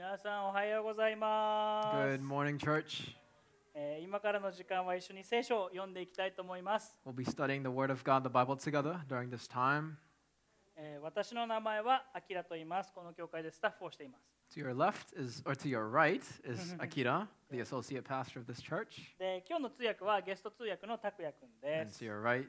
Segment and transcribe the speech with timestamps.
[0.00, 1.94] 皆さんおはようございます。
[1.94, 3.14] Good morning, church.
[3.74, 6.96] えー今からの時間は一緒に聖書を読んでいきたいと思います。
[7.04, 9.96] We'll be studying the Word of God, the Bible, together during this time.
[10.74, 12.90] えー私の名前はアキラと言います。
[12.94, 14.58] この教会でスタッフをしています。
[14.58, 19.14] To your left is, or to your right, is Akira, the associate pastor of this church.
[19.18, 22.06] で今日の通訳はゲスト通訳の拓也くんで And す to。
[22.08, 22.48] your right,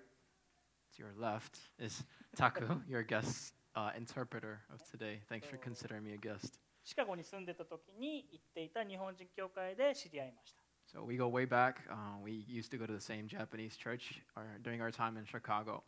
[0.97, 5.19] to your left, is Taku, your guest uh, interpreter of today.
[5.27, 6.57] Thanks for considering me a guest.
[6.83, 10.61] シカゴに住んでた時に行っていた日本人教会で知り合いました。
[10.91, 11.75] So we go way back.
[11.89, 15.25] Uh, we used to go to the same Japanese church our, during our time in
[15.25, 15.83] Chicago.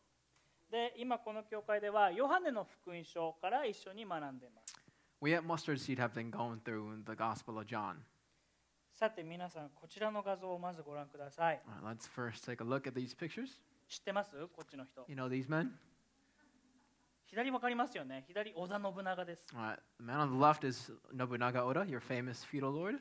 [0.71, 4.75] で今この教会ではヨハネの福音書から一緒に学んでいます。
[5.21, 7.97] We at Mustard Seed have been going through the Gospel of John.
[8.91, 11.61] さて皆さんこちらの画像をまずご覧ください。
[11.83, 13.59] Right, let's first take a look at these pictures.
[13.87, 15.05] 知ってますこっちの人。
[15.07, 15.71] You know these men?
[17.33, 19.47] 左わかりますよね左織田信長です。
[19.55, 22.99] Right, the man on the left is Nobunaga Oda, your famous feudal lord.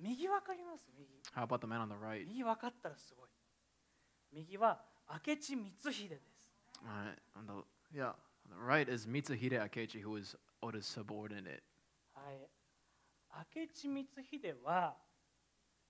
[0.00, 1.06] 右わかります右
[1.36, 2.26] How about the man on the right?
[2.26, 3.28] 右分かったらすごい
[4.32, 4.80] 右は
[5.26, 6.50] 明智光秀です
[6.82, 7.62] right, on the
[7.94, 8.14] yeah,
[8.48, 11.60] on the right is Mitsuhide Akechi, who is Oda's subordinate.
[12.14, 12.48] はい
[13.54, 14.96] 明智光秀は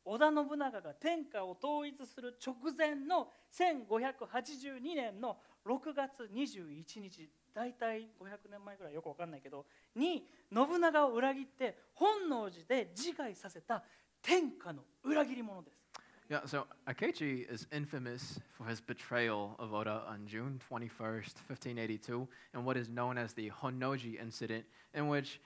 [0.05, 13.83] 織田信長が天下を統一する直前の1582年の6月21日大体500年前ぐらいよくわかんないけどに信長を裏切って本能寺で自害させた
[14.23, 15.83] 天下の裏切り者です
[16.31, 22.65] Yeah, so Akechi is infamous for his betrayal of Oda on June 21st, 1582, in
[22.65, 24.65] what is known as the Honnoji incident,
[24.95, 25.43] in which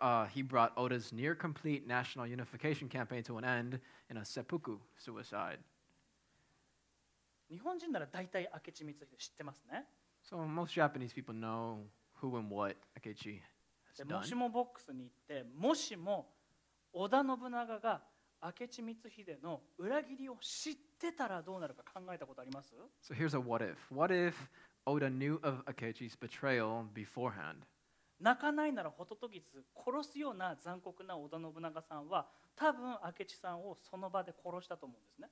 [0.00, 4.78] uh, he brought Oda's near complete national unification campaign to an end in a seppuku
[4.96, 5.58] suicide.
[7.50, 9.84] 日本人なら大体明智光秀知ってますね
[10.30, 11.78] So most Japanese people know
[12.22, 13.40] who and what Akechi
[13.98, 14.36] で has もし done.
[14.36, 16.28] もボックスに行ってもしも
[16.92, 18.02] 織田信長が
[18.42, 23.76] 明智光秀の裏切りを知ってたらどうなるか考えたことあります So here's a what if.
[23.94, 24.34] What if
[24.86, 27.64] Oda knew of Akechi's betrayal beforehand?
[28.20, 35.28] 泣かないならホトトギス殺すような残酷な織田信長さんは多分明智さんをその場で殺したと思うんですね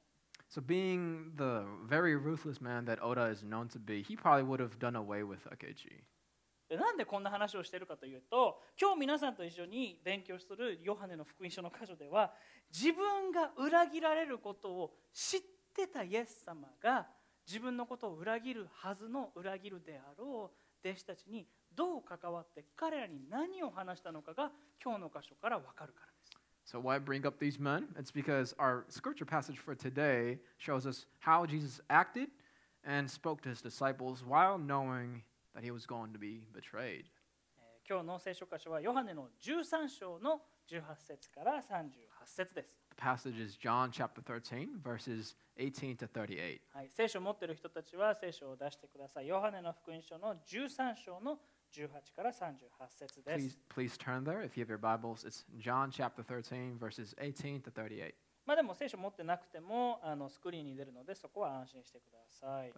[0.51, 4.61] So being the very ruthless man that Oda is known to be, he probably would
[4.61, 6.05] have done away with Akechi.
[6.71, 12.35] なんでこんな話をしているかというと今日皆さんと一緒に勉強するヨハネの福音書の箇所では
[12.71, 15.41] 自分が裏切られることを知っ
[15.75, 17.07] てたイエス様が
[17.47, 20.51] 自分のことを裏切るはずの裏切るであろ
[20.85, 24.51] う弟子たちにどう関わって彼らに何を話したのかが
[24.83, 26.18] 今日の箇所からわかるから。
[26.68, 27.88] So why bring up these men?
[28.00, 32.30] It's because our scripture passage for today shows us how Jesus acted
[32.86, 35.24] and spoke to his disciples while knowing
[35.56, 37.06] that he was going to be betrayed.
[37.58, 41.92] えー今日の聖書箇所はヨハネの13章の18節から38
[42.26, 42.78] 節です。
[42.90, 46.62] The passage is John chapter 13, verses 18 to 38.
[46.74, 49.28] はい、聖書を持っている人たちは聖書を出してください。
[49.28, 51.38] ヨハネの福音書の13章の18
[51.73, 52.55] 18から38
[52.91, 53.59] 節です。
[53.75, 55.25] Please, please turn there if you have your Bibles.
[55.25, 58.15] It's John chapter 13, verses 18 to 38.
[58.49, 62.73] まあでも聖書持ってなくてもあのスクリーンに出るのでそこは安心してください。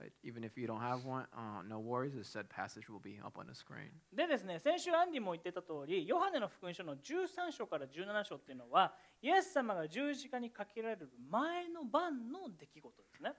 [4.12, 8.92] でですね、先週アンディも言ってた通り、ヨハネの福音書の13章から17章っていうのは、
[9.22, 13.32] イエス様が十字架にかけられる前の晩の出来事ですね。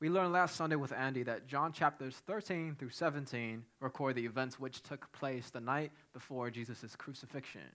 [0.00, 4.58] We learned last Sunday with Andy that John chapters 13 through 17 record the events
[4.58, 7.70] which took place the night before Jesus' crucifixion.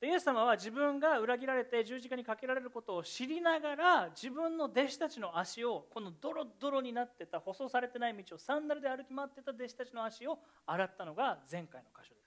[0.00, 12.26] でイエス様は自分が裏切られて十字架にかけられることを知りながら自分の弟子たちの足をこのドロドロになってた舗装されてない道をサンダルで歩き回ってた弟子たちの足を洗ったのが前回の箇所です。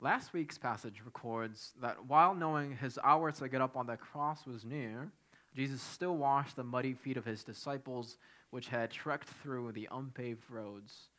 [0.00, 4.46] Last week's passage records that while knowing his hour to get up on the cross
[4.46, 5.10] was near,
[5.56, 8.18] Jesus still washed the muddy feet of his disciples,
[8.53, 11.09] which had trekked through the unpaved roads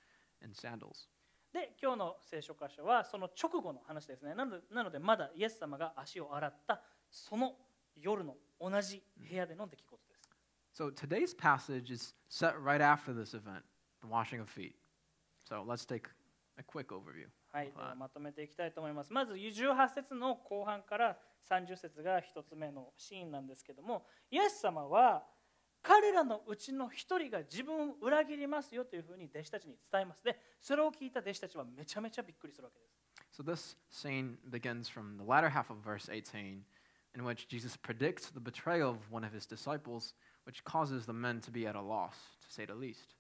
[0.41, 1.09] in sandals.
[1.53, 6.81] で今日の聖書箇所はその直後の話ですねなのでなのでまだイエス様が足を洗った
[7.11, 7.53] その
[7.97, 10.29] 夜の同じ部屋での出来事です。
[10.73, 13.63] So today's passage is set right after this event,
[14.01, 14.75] the washing of feet.
[15.49, 16.09] So let's take
[16.57, 17.29] a quick overview.
[17.53, 19.13] はい、ではまとめていきたいと思います。
[19.13, 21.17] まず18節の後半から
[21.49, 25.23] 30節が1つ目のシーンなんですけども、イエス様は
[25.85, 30.25] 彼らのうちの一人が自分を裏切りますよというふうに弟子たちに伝えます。
[30.25, 32.95] で、それを聞いた弟子たちはめちゃめちゃびっくりするわけです。
[33.31, 36.63] So this scene begins from the latter half of verse 18,
[37.15, 40.15] in which Jesus predicts the betrayal of one of his disciples,
[40.47, 43.15] which causes the men to be at a loss, to say the least.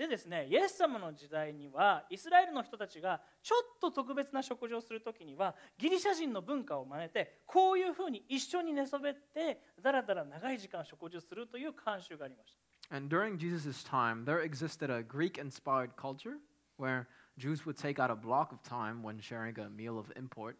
[0.00, 16.38] でですねイエス様の時代にはイスラエルの人たちがちょっと特別な食事をする時にはギリシャ人の文化を真似てこういうふうに一緒に寝そべってだらだら長い時間食事をするという慣習がありました And during Jesus' time, there existed a Greek inspired culture
[16.78, 17.06] where
[17.38, 20.56] Jews would take out a block of time when sharing a meal of import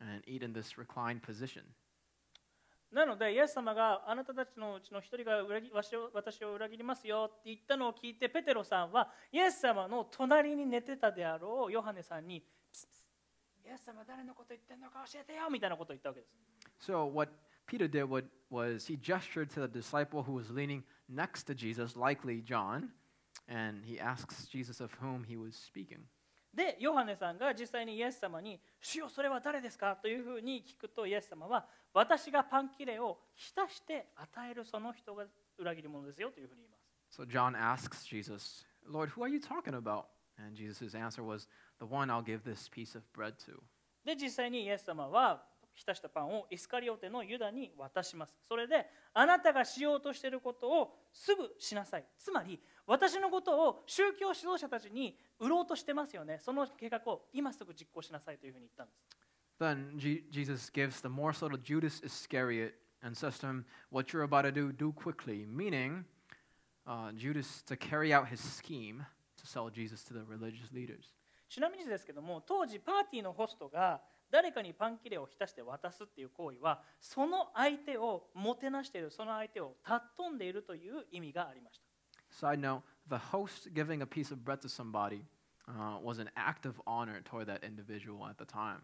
[0.00, 1.62] and eat in this reclined position.
[2.94, 5.70] なのでイエス様があなたたちのうちの一人が裏切
[6.12, 12.46] 私を裏切りますよって言ったのを聞いてペテロさんはイエス様の隣に寝てたであろうヨハネさんにプ
[12.78, 13.04] スプス
[13.66, 16.32] イエス様誰のこと言ってんのか教えてよみたいなことを言ったわけです
[16.80, 17.32] So, what
[17.66, 21.96] Peter did what, was he gestured to the disciple who was leaning next to Jesus,
[21.96, 22.90] likely John,
[23.48, 26.04] and he asks Jesus of whom he was speaking.
[26.54, 35.26] でヨハネさんが実際にイエス様に「主よそれは誰ですか?」というふうに聞くとイエス様は「私がパン切れを浸して与えるその人が
[35.58, 36.84] 裏切り者ですよ」というふうに言います。
[37.20, 40.06] So, John asks Jesus, Lord, who are you talking about?
[40.36, 41.48] And Jesus' answer was,
[41.78, 43.60] The one I'll give this piece of bread to.
[44.04, 48.34] で実際にイエス様は浸したパンをイスカリオテのユダに渡します。
[48.46, 52.06] それであなたがしようとしていることをすぐしなさい。
[52.18, 56.38] つまり私のことを宗教指導者たちに売ろうとしてますよね。
[56.40, 59.24] その計画を今すぐ実行しなさいというふうに言ったんです。
[59.58, 59.96] Then
[60.30, 64.52] Jesus gives the morsel to Judas Iscariot and says to him, What you're about to
[64.52, 66.04] do, do quickly, meaning
[66.86, 71.14] uh, Judas to carry out his scheme to sell Jesus to the religious leaders.
[71.48, 74.00] ちなみにですけども当時パーティーのホストが
[74.30, 81.83] 誰かにパン切れを浸して渡すっていう行為はその相手をもてなしているその相手を尊んでいるという意味がありました
[82.40, 85.24] Side note the host giving a piece of bread to somebody
[85.68, 88.82] uh, was an act of honor toward that individual at the time.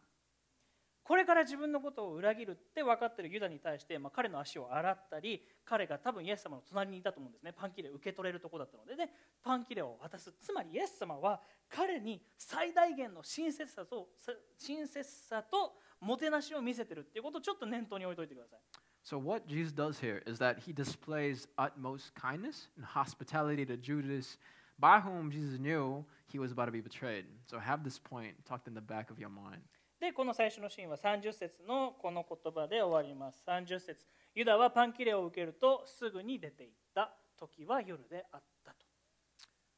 [1.02, 7.52] これから自分のことを裏切るって分かっているユダに対して、まあ、彼の足を洗ったり彼が多分イエス様の隣にいたと思うんですね。
[7.52, 8.94] パン切れを受け取れるところだったので。
[8.94, 9.10] で
[9.42, 10.32] パン切れを渡す。
[10.40, 14.10] つまりイエス様は彼に最大限の親切さと
[14.56, 18.60] 親切さともてなしを見せてるっていうことをちょっと念頭に置いといてください。
[19.03, 24.37] So, what Jesus does here is that he displays utmost kindness and hospitality to Judas,
[24.79, 27.25] by whom Jesus knew he was about to be betrayed.
[27.45, 29.61] So, have this point tucked in the back of your mind.
[29.99, 38.85] でこの最初のシーンは30節のこの言葉で終わります30節ユダはパン切れを受けるとすぐに出て行った時は夜であったと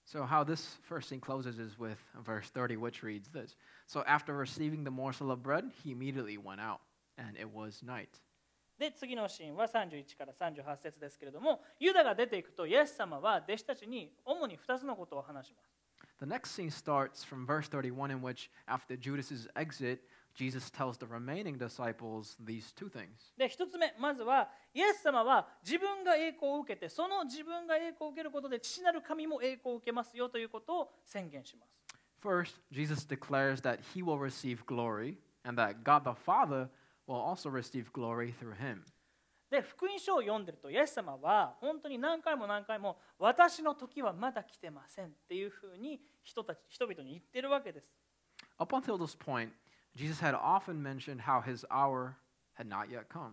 [0.06, 3.58] So, how this first scene closes is with verse 30, which reads this
[3.88, 6.80] So, after receiving the morsel of bread, he immediately went out,
[7.18, 8.22] and it was night.
[8.83, 15.71] で次のシーンは31から38節ですけれどもユダが出ていくとイエス様は弟子たちに主に2つのことを話します
[16.19, 20.03] The next scene starts from verse 31, in which, after Judas's exit,
[20.35, 23.33] Jesus tells the remaining disciples these two things.
[23.37, 31.73] で1つ目まずはイエス様は自分が栄光を受けてその自分が栄光を受けることで父なる神も栄光を受けますよということを宣言します
[32.21, 36.69] First, Jesus declares that he will receive glory and that God the Father
[37.13, 38.83] will also receive glory through him.
[39.51, 47.87] で福音書を読んでるとイエス様は本当に何回も何回も私の時はまだ来てませんっていうふうに人たち人々に言ってるわけです
[48.59, 49.51] Up until this point,
[49.95, 52.15] Jesus had often mentioned how his hour
[52.59, 53.33] had not yet come.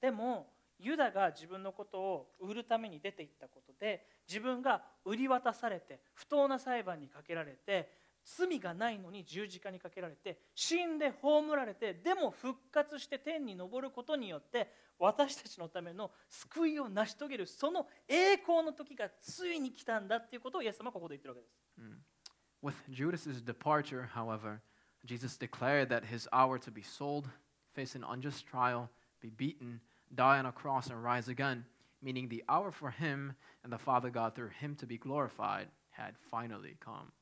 [0.00, 0.46] でも
[0.78, 7.88] ユダが自分のことを売るために出ていったことで自分が売り渡されて不当な裁判にかけられて
[8.26, 14.68] 罪がないのに十字架にかけられて死んで葬られてでも復活して天に昇ることによって
[14.98, 22.16] 私たちのための救いを成し遂げるその栄光の時がついに来たんだっていうことをイエス様はここで言ってるわけです。
[22.62, 24.60] With Judas's departure, however,
[25.04, 27.28] Jesus declared that his hour to be sold,
[27.74, 28.88] face an unjust trial,
[29.20, 29.80] be beaten,
[30.12, 31.64] die on a cross, and rise again,
[32.02, 36.14] meaning the hour for him and the Father God through him to be glorified, had
[36.30, 37.12] finally come.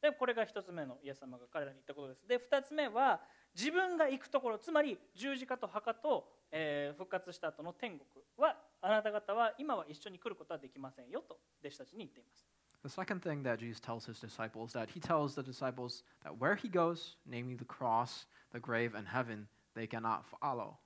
[0.00, 2.26] でこれが一つ目のイエス様が彼らに言ったことです。
[2.26, 3.20] で二つ目は
[3.54, 12.46] 自分が行くところつまり十字架と墓と、えー復活した後の天国はあなた方は今は一緒に来ることはできませんよと弟子たちに言っています。
[12.82, 16.70] The second thing that Jesus tells his disciples that he tells the disciples that where he
[16.70, 20.76] goes, namely the cross, the grave, and heaven, they cannot follow.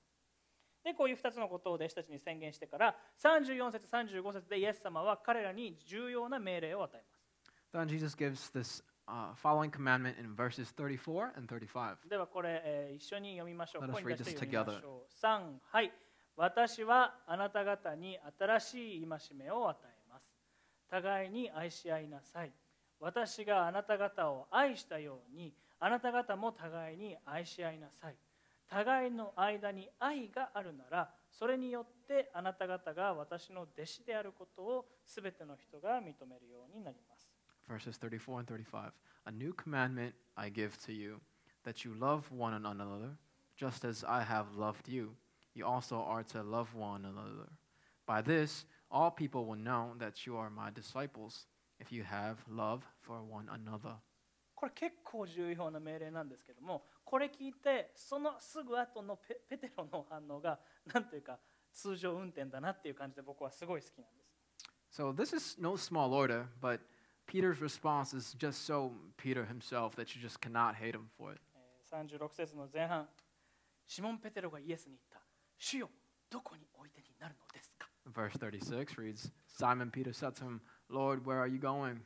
[0.83, 7.25] でこういう2つのことを弟子たちに宣言してから34節35節でイエス様は彼らに重要な命令を与えます。
[7.73, 11.97] Then Jesus gives this uh, following commandment in verses 34 and 35.
[12.09, 13.85] ではこれ、えー一緒に読みましょう。
[13.85, 15.27] Let us 声に出して read this 読みましょう。
[15.27, 15.93] 3はい。
[16.37, 20.27] 私はあなた方に新しい戒めを与えます。
[20.91, 22.53] 互いに愛し合いなさい。
[23.01, 28.17] 私があなた方を愛したように、あなた方も互いに愛し合いなさい。
[28.69, 37.14] 互いの間に愛があるなら、それによってあなた方が私の弟子であることをすべての人が認めるようになります。
[37.68, 38.92] verses 34 and 35.
[39.26, 41.20] A new commandment I give to you,
[41.64, 43.18] that you love one another,
[43.58, 45.16] just as I have loved you.
[45.54, 47.50] You also are to love one another.
[48.06, 51.46] By this, all people will know that you are my disciples,
[51.80, 53.96] if you have love for one another.
[54.56, 60.60] これ結構重要な命令なんですけどもこれ聞いてそのすぐ後のペペテロの反応が
[60.94, 61.40] なんというか
[61.72, 65.02] 通常運転だなっていう感じで僕はすごい好きなんです。
[65.02, 66.82] So this is no small order, but
[67.28, 71.40] Peter's response is just so Peter himself that you just cannot hate him for it.
[71.56, 73.08] えー36節の前半
[73.88, 75.20] シモン・ペテロがイエスに言った「
[75.58, 75.90] 主よ
[76.30, 82.02] どこにおいでになるのですか?」 Verse 36 reads Simon Peter said to him, Lord, where are you going?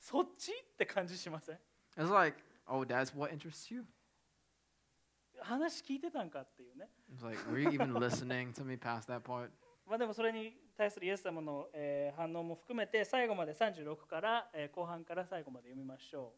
[0.00, 1.58] そっちって感じしません
[1.96, 3.84] It's like, oh, that's what interests you?
[5.42, 9.50] 話聞いてたんかっていうね It's like, were you even listening to me past that part?
[9.86, 16.33] まあでもそれに 対するイエス様の、えー反応も含めて最後まで36から、えー後半から最後まで読みましょ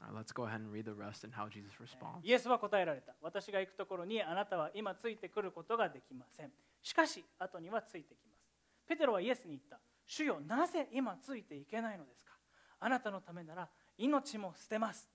[0.00, 2.20] right, let's go ahead and read the rest and how Jesus う responds.
[2.26, 3.14] イエスは答えられた。
[3.20, 6.50] 私が行くところにあなたは今ついてくることができません。
[6.82, 8.46] しかし後にはついてきます。
[8.88, 9.78] ペテロはイエスに言った。
[10.06, 12.32] 主よなぜ今ついていけないのですか？
[12.80, 15.08] あなたのためなら命も捨てます。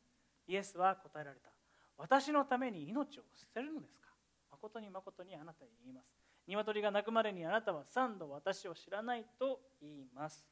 [0.47, 1.49] イエスは答えられた。
[1.97, 4.09] 私のために命を捨てるのですか？
[4.51, 6.05] 誠に誠にあなたに言います
[6.46, 10.46] 鶏が鳴くまでにあなたは三度私を知らないと言います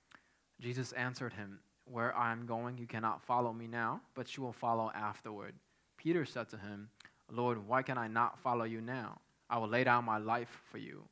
[0.60, 4.52] Jesus answered him, Where I am going, you cannot follow me now, but you will
[4.52, 5.54] follow afterward.
[5.96, 6.90] Peter said to him,
[7.30, 9.20] Lord, why can I not follow you now?
[9.48, 11.04] I will lay down my life for you.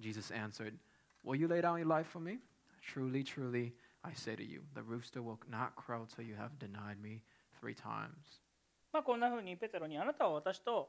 [0.00, 0.74] Jesus answered,
[1.22, 2.38] Will you lay down your life for me?
[2.82, 7.00] Truly, truly, I say to you, the rooster will not crow till you have denied
[7.02, 7.22] me
[7.60, 8.40] three times.
[8.92, 10.88] まあこんなふうにペテロにあなたは私と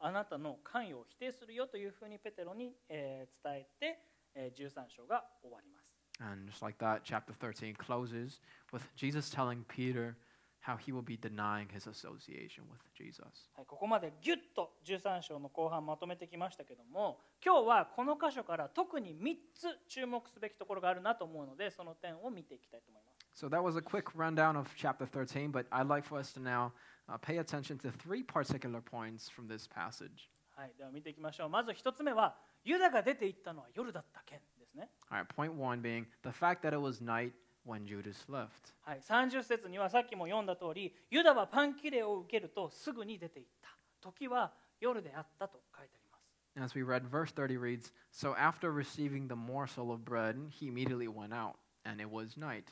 [0.00, 3.98] あなたの関与を否定するよというふうにペテロに、えー伝えて、
[4.34, 5.90] えー13章が終わります。
[6.20, 8.40] And just like that, chapter 13 closes
[8.72, 10.16] with Jesus telling Peter
[10.60, 13.48] how he will be denying his association with Jesus.
[13.56, 23.20] はい、ここまでギュッと13章の後半まとめてきましたけども今日はこの箇所から特に3つ注目すべきところがあるなと思うのでその点を見ていきたいと思います。
[23.34, 26.72] So that was a quick rundown of chapter 13, but I'd like for us to now
[27.09, 30.29] uh, pay attention to three particular points from this passage.
[30.55, 31.49] はい、では見ていきましょう。
[31.49, 34.89] まず1つ目はユダが出て行ったのは夜だった件ですね。
[35.09, 37.33] All right, point one being the fact that it was night
[37.65, 38.73] when Judas left.
[38.81, 43.69] はい、30節にはさっきも読んだ通りユダはパン切れを受けるとすぐに出て行った
[44.01, 46.25] 時は夜であったと書いてあります
[46.55, 50.69] And as we read, verse 30 reads So after receiving the morsel of bread, he
[50.69, 52.71] immediately went out, and it was night.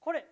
[0.00, 0.29] これ書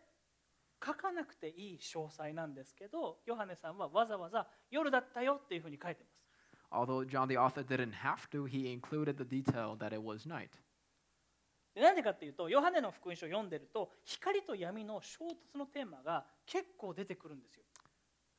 [1.10, 6.20] かなくていい詳細なんですけどヨハネさんはわざわざ夜だったよっていうふうに書いてます
[6.72, 10.50] Although John the author didn't have to, he included the detail that it was night.
[11.74, 17.64] でなんでかっていうとヨハネの福音書を読んでると光と闇の衝突のテーマが結構出てくるんですよ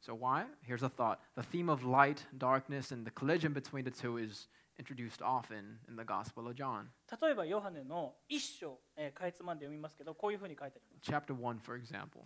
[0.03, 0.47] So, why?
[0.67, 1.19] Here's a thought.
[1.37, 4.49] The theme of light, darkness, and the collision between the two is
[4.79, 6.87] introduced often in the Gospel of John.
[7.21, 12.23] 例えばヨハネの一章、えーかいつまんで読みますけどこういうふうに書いてあります Chapter 1, for example.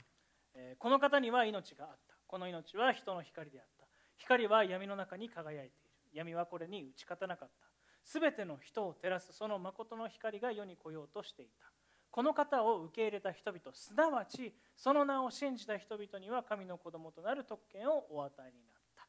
[0.79, 2.15] この方には命があった。
[2.27, 3.87] この命は人の光であった。
[4.17, 5.91] 光は闇の中に輝いている。
[6.13, 7.67] 闇はこれに打ち勝たなかった。
[8.05, 11.71] すべての人を照らすその誠の光が世に来ようとしていた。
[12.11, 19.09] この方を受け入れた人々すなわちその名を信じた人々には神の子供となる特権をお与えになった。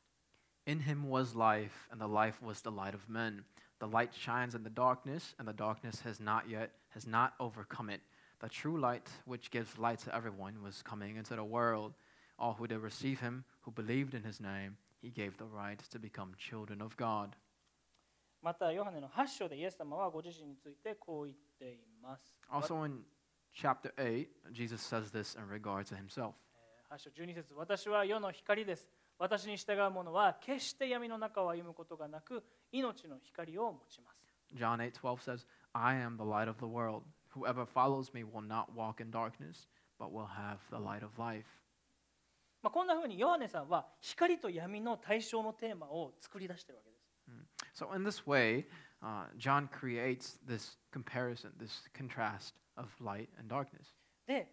[0.68, 3.44] In him was life, and the life was the light of men.
[3.80, 7.94] The light shines in the darkness, and the darkness has not yet has not overcome
[7.94, 8.02] it.
[8.41, 11.93] The true light, which gives light to everyone, was coming into the world.
[12.39, 15.99] All who did receive him, who believed in his name, he gave the right to
[15.99, 17.37] become children of God.
[18.43, 23.05] またヨハネの8章でイエス様はご自身についてこう言っています Also in
[23.55, 26.33] chapter 8, Jesus says this in regard to himself.
[26.91, 28.89] 8章12節私は世の光です。
[29.19, 32.43] 私に従う者は決して闇の中を歩むことがなく、
[32.73, 34.25] 命の光を持ちます。
[34.55, 37.05] John 8:12 says, "I am the light of the world.
[37.36, 39.68] Whoever follows me will not walk in darkness,
[40.00, 41.46] but will have the light of life."
[42.62, 47.06] まあ、こんなふうにヨハネさんは光と闇の対象のテーマを作り出しているわけです。
[47.76, 48.66] So in this way,
[49.02, 53.94] uh, John creates this comparison, this contrast of light and darkness.
[54.26, 54.52] で、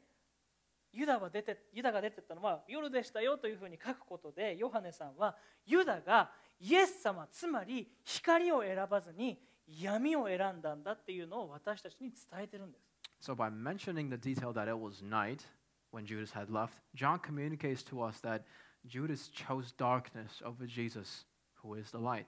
[0.93, 12.85] ユダは出てユダが出てったのは夜でしたよというふうに書くことで、ヨハネさんはユダがイエス様、つまり光を選ばずに闇を選んだんだっていうのを私たちに伝えてるんです。
[13.21, 15.47] So by mentioning the detail that it was night
[15.93, 18.43] when Judas had left, John communicates to us that
[18.85, 21.27] Judas chose darkness over Jesus,
[21.63, 22.27] who is the light.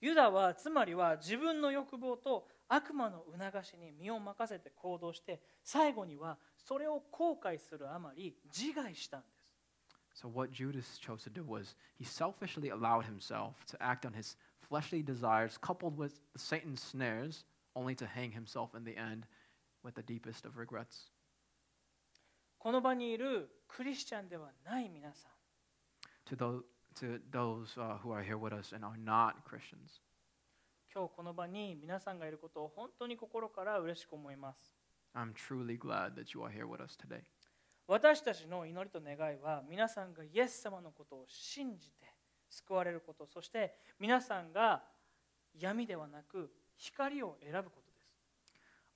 [0.00, 9.34] ユダはつまりは自分の欲望と悪魔の促しに身を任せて行動して最後にはそれを後悔するあまり自害したんです
[10.14, 14.36] So, what Judas chose to do was he selfishly allowed himself to act on his
[14.73, 19.25] fleshly desires, coupled with Satan's snares, only to hang himself in the end
[19.83, 21.11] with the deepest of regrets.
[22.57, 25.31] この場にいるクリスチャンではない皆さん
[26.25, 26.63] To those,
[26.95, 30.01] to those uh, who are here with us and are not Christians,
[30.93, 34.73] 今日この場に皆さんがいることを本当に心から嬉しく思います
[35.15, 37.21] I'm truly glad that you are here with us today.
[37.87, 42.12] 私たちの祈りと願いは皆さんがイエス様のことを信じて
[42.54, 44.82] 救われることそして皆さんが
[45.58, 48.04] 闇ではなく光を選ぶことです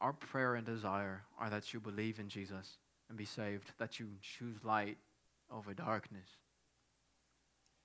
[0.00, 4.06] Our prayer and desire are that you believe in Jesus and be saved, that you
[4.22, 4.96] choose light
[5.50, 6.38] over darkness.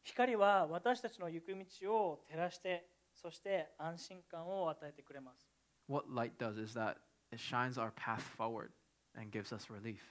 [0.03, 5.47] 光は私たちの行く道を照らしてそして安心感を与えてくれます
[5.87, 6.97] What light does is that
[7.31, 8.69] it shines our path forward
[9.15, 10.01] and gives us relief.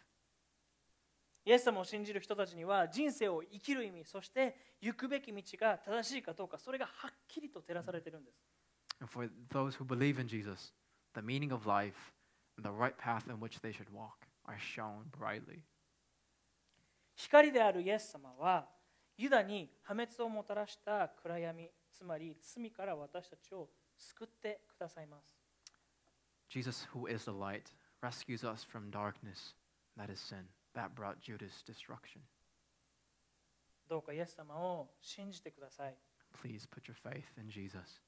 [1.44, 8.38] イエス様を信じる人たちには人生を生きる意味そして行くべき道が正しいかどうかそれがはっきりと照らされているんです。
[10.26, 10.72] Jesus,
[11.66, 12.12] life,
[15.18, 15.62] right、
[17.16, 18.68] 光であるイエス様は
[19.16, 25.36] ユダに破滅をもたらした暗闇つまり罪から私たちを救ってくださいます。
[26.48, 29.54] Jesus, who is the light, rescues us from darkness
[29.96, 30.44] that is sin.
[30.75, 32.21] that brought Judas destruction.
[33.89, 35.95] どうかイエス様を信じてください
[36.43, 38.01] Please put your faith in Jesus.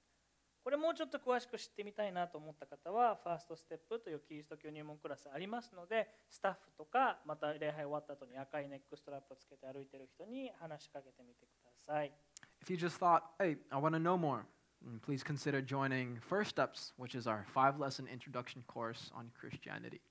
[0.62, 12.12] これもうちょっと詳しく知ってみたいなと思った方はファーストステップというキリスト教入門クラスありますのでスタッフとかまた礼拝終わった後に赤いネックストラップをつけて歩いている人に話しかけてみてください
[12.62, 14.46] If you just thought, hey, I want to know more,
[14.86, 20.02] mm, please consider joining First Steps, which is our five lesson introduction course on Christianity.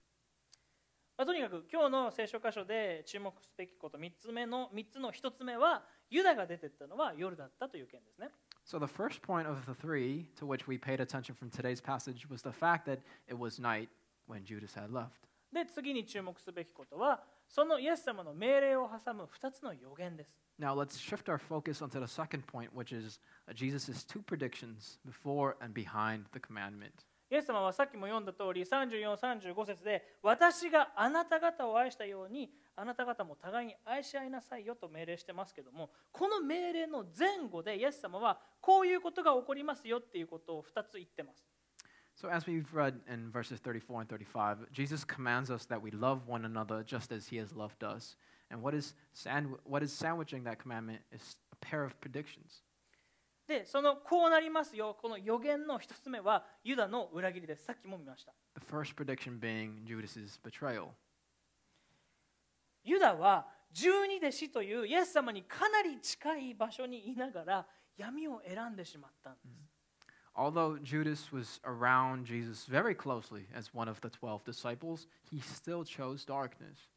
[1.15, 8.29] まあ、とにかく今日の聖書箇所で注目すべきこと3つ目の3つの1つ目はユダが出てったのは夜だったという件ですね
[8.65, 12.29] So, the first point of the three to which we paid attention from today's passage
[12.29, 13.90] was the fact that it was night
[14.25, 15.27] when Judas had left.
[15.51, 24.22] で次に注目すべきことはそのイエス様の命令を挟む2つの予言です Now, let's shift our focus onto the second point, which is uh, Jesus' two
[24.22, 27.05] predictions before and behind the commandment.
[27.31, 41.44] イエス様はさっきも読んだ通り34、35節で私があなた方を愛したようにあなた方も互いに愛し合いなさいよと命令してますけどもこの命令の前後でイエス様はこういうことが起こりますよっていうことを2つ言ってます
[42.16, 46.27] So, as we've read in verses 34 and 35, Jesus commands us that we love
[46.27, 48.18] one another just as he has loved us.
[48.51, 52.62] And what is, sandw what is sandwiching that commandment is a pair of predictions.
[53.48, 60.90] でそのこうなりますよこの予言の1つ目はユダの裏切りですさっきも見ました The first prediction being Judas's betrayal.
[62.84, 67.66] ユダは十二弟子というイエス様にかなり近い場所にいながら
[67.98, 69.74] 闇を選んでしまったんです。
[70.36, 76.25] Although Judas was around Jesus very closely as one of the 12 disciples, he still chose
[76.25, 76.90] darkness.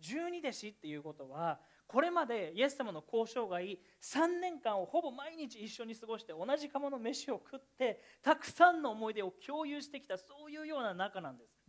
[0.00, 11.64] 十二弟子っていうことはこれまでイエス様の交渉外3年間をほぼ毎日一緒に過ごして同じ釜の飯を食ってたくさんの思い出を共有してきたそういうような仲なんです。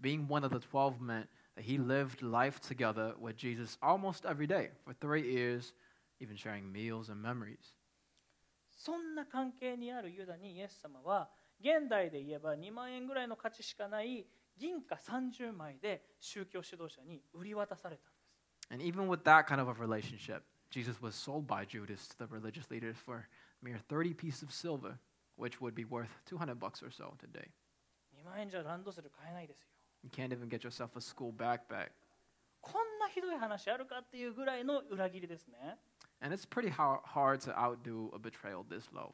[0.00, 4.46] Being one of the 12 meant that he lived life together with Jesus almost every
[4.46, 5.74] day for three years,
[6.20, 7.76] even sharing meals and memories.
[8.70, 11.28] そんな関係にあるユダにイエス様は
[11.60, 18.10] 現代で言えば2万円ぐらいの価値しかない銀貨30枚で宗教指導者に売り渡された。
[18.71, 22.69] And even with that kind of a relationship, Jesus was sold by Judas to the religious
[22.71, 23.27] leaders for
[23.61, 24.97] a mere 30 pieces of silver,
[25.35, 27.47] which would be worth 200 bucks or so today.
[28.19, 29.67] 2万円じゃランドセル買えないですよ。
[30.03, 31.89] You can't even get yourself a school backpack.
[32.61, 35.77] こんなひどい話あるかっていうぐらいの裏切りですね。
[36.21, 39.13] And it's pretty har- hard to outdo a betrayal this low.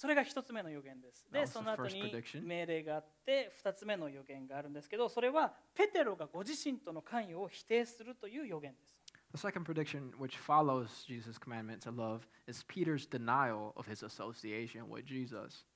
[0.00, 1.26] それが一つ目の予言です。
[1.30, 2.10] で、その後に.
[2.42, 8.96] 命令があって、二つ目の予言があるんですけど、それはペテロがご自身との関与を否定するという予言です。
[9.34, 15.04] The second prediction, which follows Jesus' commandment to love, is Peter's denial of his association with
[15.04, 15.66] Jesus.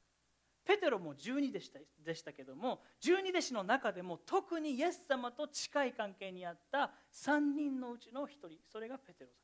[0.64, 9.43] ペテロも十二でしたでしたけども、十二弟子の中でも特にイエス様と近い関係にあった三人のうちの一人、それがペテロさ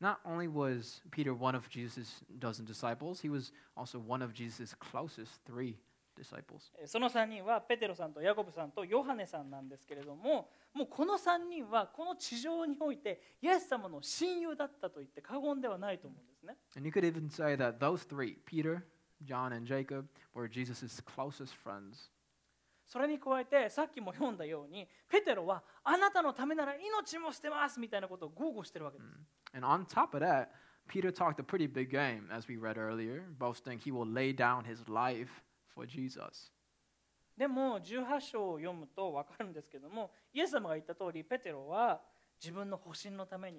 [0.00, 4.74] Not only was Peter one of Jesus' dozen disciples, he was also one of Jesus'
[4.74, 5.76] closest three
[6.16, 6.70] disciples.
[6.78, 18.82] えーその3人はペテロさんとヤコブさんとヨハネさんなんですけれどももうこの3人はこの地上においてイエス様の親友だったと言って過言ではないと思うんですね And you could even say that those three, Peter,
[19.24, 22.10] John, and Jacob, were Jesus' closest friends.
[22.86, 29.10] それに加えてさっきも読んだようにペテロはあなたのためなら命も捨てますみたいなことを豪語してるわけです。
[29.56, 30.50] And on top of that,
[30.86, 34.64] Peter talked a pretty big game, as we read earlier, boasting he will lay down
[34.64, 35.42] his life
[35.74, 36.52] for Jesus.
[37.36, 42.00] でも18章を読むと分かるんですけどもイエス様が言った通りペテロは
[42.42, 43.58] 自分の保身のために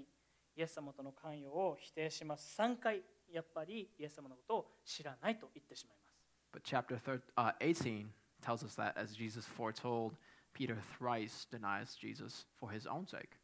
[0.56, 6.18] イエス様との関与を否定します3回やっぱりイエス様のことを知らないと言ってしまいます
[6.52, 8.08] But chapter thir- uh, 18
[8.42, 10.14] tells us that as Jesus foretold,
[10.54, 13.38] Peter thrice denies Jesus for his own sake.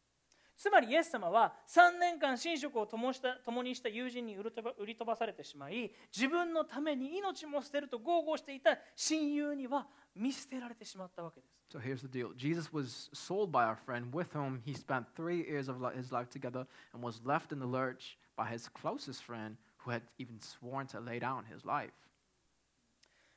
[0.56, 15.06] つまりイエス様は3年間寝食を共した共にした友人に売り飛ば売り飛ばされてしまい自分のために命も捨てると豪語していた親友には見捨てられてしまったわけです So here's the deal Jesus was sold by our friend with whom he spent
[15.16, 19.24] three years of his life together and was left in the lurch by his closest
[19.24, 21.92] friend who had even sworn to lay down his life.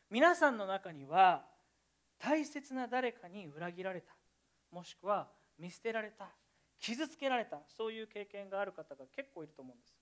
[0.10, 1.46] 皆さんの中には
[2.20, 4.14] 大切な誰かに裏切られた
[4.72, 5.28] もしくは
[5.60, 6.30] 見捨てられた
[6.80, 9.94] 傷つけられたそういう経験がある方が結構いると思うんです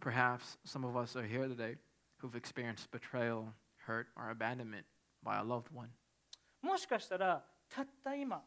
[0.00, 1.76] Perhaps some of us are here today
[2.22, 3.52] who've experienced betrayal,
[3.86, 4.84] hurt, or abandonment
[5.22, 5.90] by a loved one.
[6.62, 8.42] もしかしたらたった今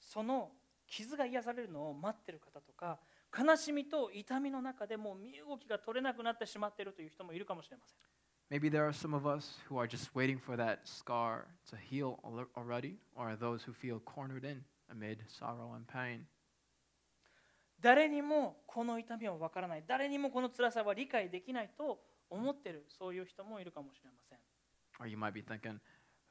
[0.00, 0.50] その
[0.86, 2.98] 傷が癒されるのを待ってる方とか
[3.38, 7.98] 悲しみと痛みの中でもう身動きが取れなくなってしまっているという人もいるかもしれません
[8.50, 12.18] Maybe there are some of us who are just waiting for that scar to heal
[12.22, 16.25] al- already, or those who feel cornered in amid sorrow and pain.
[17.79, 24.39] 誰にもこの痛みは分からない誰にもこの辛さは理解できないと思ってるそういう人もいるかもしれません
[24.99, 25.79] Or you might be thinking,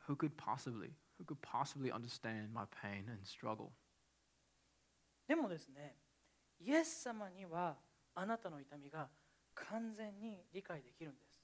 [0.08, 3.70] who could possibly, who could possibly understand my pain and struggle?
[5.28, 5.96] でもですね
[6.58, 7.76] イエス様には
[8.14, 9.08] あなたの痛みが
[9.54, 11.36] 完全に理解できるんです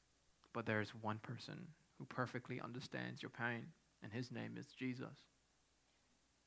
[0.53, 3.69] But there's one person who perfectly understands your pain,
[4.03, 5.09] and his name is Jesus.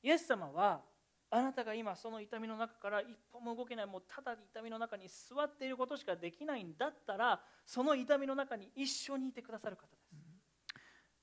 [0.03, 0.83] イエス様は
[1.31, 10.31] あなたが今その痛みの中から一歩も動けないもうただ痛みの中に座っていることしかできないんだったらその痛みの中に一緒にいてくださる方です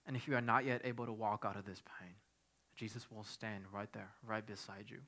[0.08, 2.16] And if you are not yet able to walk out of this pain,
[2.78, 5.02] Jesus will stand right there, right beside you.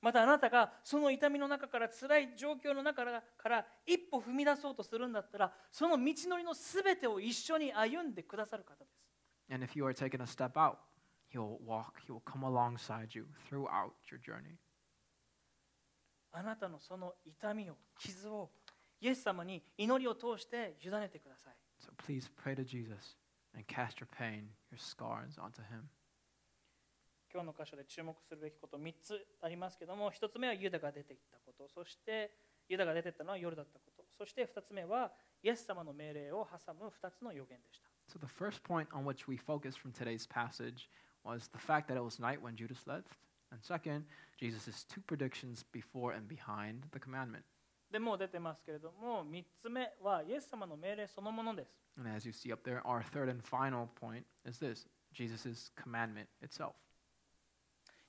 [0.00, 10.76] またあなたがその痛みの中から辛い状況の中から一歩踏み出そうとするんだったらその道のりの全てを一緒に歩んでくださる方です And if you are taking a step out,
[11.32, 14.58] he'll walk, he will come alongside you throughout your journey.
[16.32, 18.50] あなたのその痛みを傷を
[19.00, 23.16] イエス様に祈りを通して委ねてください So please pray to Jesus
[23.54, 25.88] and cast your pain, your scars onto him.
[27.32, 32.32] 今日の箇所で注目するべきこと3つありますけども1つ目はユダが出ていったことそして
[32.68, 35.12] ユダが出ていったのは夜だったことそして2つ目は
[35.42, 40.88] イエス様の命令を挟む2つの予言でした So the first point on which we focus from today's passage
[41.28, 43.12] was the fact that it was night when Judas left.
[43.52, 44.04] And second,
[44.38, 47.44] Jesus' two predictions before and behind the commandment.
[47.90, 55.72] でもう出てますけれども3つ目はイエス様の命令そのものです And as you see up there, our third and final point is this Jesus'
[55.74, 56.72] commandment itself.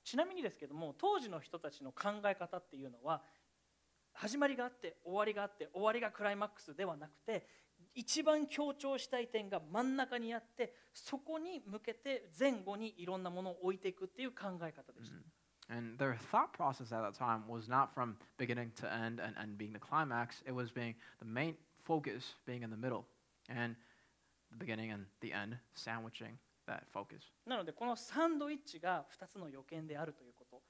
[0.04, 3.22] ちなみにですけども当時の人たちの考え方っていうのは
[4.12, 7.46] 始まりがあって終わりがあって終わりがクライマックスではなくて
[7.94, 19.72] 一番強調したい点が真ん中にあってそこに向けて前後にいろんなものを置いていくっていう考え方でした、And their thought process at that time was not from beginning to end and, and being
[19.72, 23.04] the climax, it was being the main focus being in the middle
[23.48, 23.76] and
[24.50, 27.22] the beginning and the end sandwiching that focus.
[27.46, 30.60] なのでこのサンドイッチが2つの予見であるということ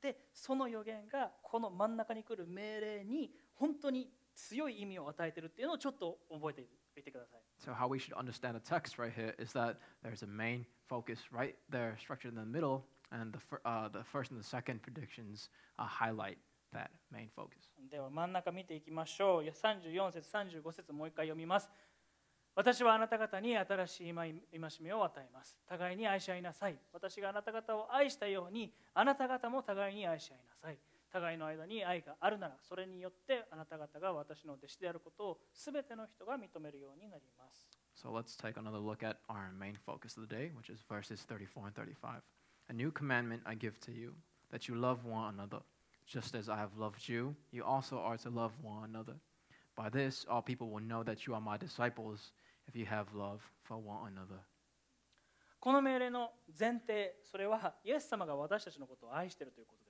[0.00, 4.08] でその予言がこの真ん中に来る命令に本当に
[4.48, 11.20] 強い意味を与えているっていうのをちょっと覚えておいてください So, how we should understand the text right here is that there's a main focus
[11.30, 15.50] right there, structured in the middle, and the, uh, the first and the second predictions
[15.78, 16.38] uh, highlight
[16.72, 17.70] that main focus.
[17.90, 21.68] では真ん中見ていきましょういや34節35節もう一回読みます
[22.54, 24.34] 私はあなた方に新しい戒
[24.80, 30.78] めを与えます互いに愛し合いなさい私があなた方を愛したようにあなた方も互いに愛し合いなさい
[31.12, 41.20] 互いの間に愛があるならそれによってあなた方が私の弟子であることを全ての人が認めるようになります So, let's take another look at our main focus of the day, which is verses
[41.28, 42.22] 34 and 35.
[42.70, 44.14] A new commandment I give to you,
[44.50, 45.60] that you love one another.
[46.06, 49.16] Just as I have loved you, you also are to love one another.
[49.76, 52.32] By this, all people will know that you are my disciples
[52.66, 54.40] if you have love for one another.
[55.60, 59.89] この命令の前提それはイエス様が私たちのことを愛しているということで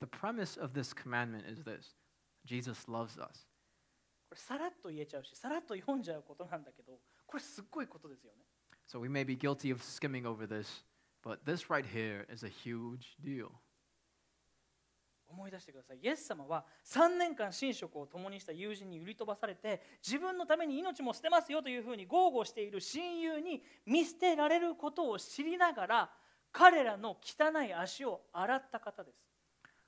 [0.00, 1.94] The premise of this commandment is this
[2.44, 3.46] Jesus loves us.
[4.28, 8.44] これさらっと言えちゃうしさらっと読んじゃうことなんだけどこれすっごいことですよね
[8.88, 10.84] So we may be guilty of skimming over this,
[11.24, 13.50] but this right here is a huge deal.
[15.28, 26.10] 思い出してくださいイエス様は3年間寝食を共にした友人に売り飛ばされて自分のために命も捨てますよというふうに豪語している親友に見捨てられることを知りながら
[26.52, 29.35] 彼らの汚い足を洗った方です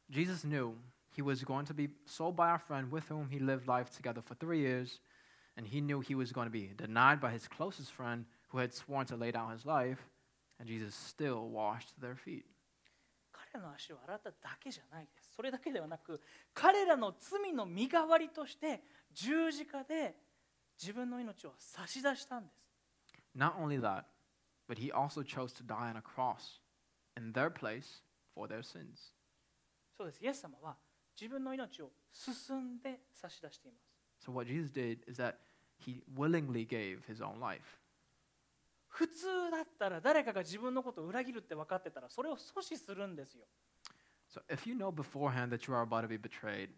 [0.10, 0.76] Jesus knew
[1.16, 4.22] he was going to be sold by our friend with whom he lived life together
[4.22, 5.00] for three years,
[5.58, 8.74] and he knew he was going to be denied by his closest friend who had
[8.74, 10.00] sworn to lay down his life,
[10.60, 12.46] and Jesus still washed their feet.
[13.32, 16.20] 彼らの足を洗っただけじゃないですそれだけではなく
[16.54, 18.82] 彼らの罪の身代わりとして
[19.14, 20.16] 十字架で
[20.82, 22.64] 自分の命を差し出したんです
[23.36, 24.06] Not only that,
[24.68, 26.60] but he also chose to die on a cross
[27.18, 28.02] in their place
[28.36, 29.14] for their sins.
[29.99, 30.77] そうですイエス様は
[31.21, 35.35] 自分の命を進んで差し出しています So what Jesus did is that
[35.85, 37.63] he willingly gave his own life.
[38.89, 43.45] 普通だったら誰かが自分のことを裏切るって分かってたらそれを阻止するんですよ
[44.33, 46.69] So if you know beforehand that you are about to be betrayed,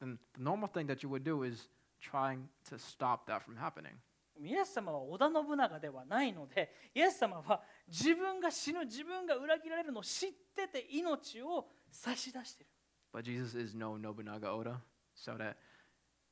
[0.00, 1.68] then the normal thing that you would do is
[2.00, 3.94] trying to stop that from happening.
[4.40, 12.70] イエス様は織田信長ではないのでイエス様は自分が死ぬ自分が裏切られるのを知ってて命を差し出してる
[13.12, 14.80] But Jesus is no Nobunaga Oda,
[15.14, 15.56] so that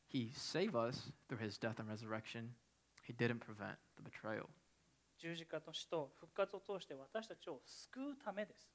[0.09, 2.55] he saved us through his death and resurrection.
[3.07, 4.49] He didn't prevent the betrayal.
[5.19, 8.69] 十字架と死と復活を通して私たちを救うためです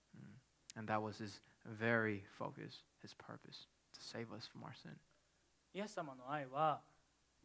[0.77, 1.41] And that was his
[1.77, 4.95] very focus, his purpose, to save us from our sin.
[5.73, 6.81] イエス様の愛は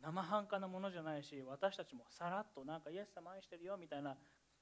[0.00, 4.16] 生半可なものじゃないし私たちもさらっとなんかイエス様愛してるよみたいな